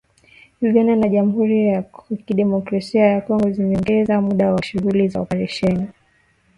Uganda 0.67 0.95
na 0.95 1.07
jamhuri 1.09 1.67
ya 1.67 1.81
kidemokrasia 2.25 3.05
ya 3.07 3.21
Kongo 3.21 3.49
zimeongeza 3.51 4.21
muda 4.21 4.53
wa 4.53 4.63
shughuli 4.63 5.07
za 5.07 5.21
Oparesheni 5.21 5.79
Shujaa 5.79 5.93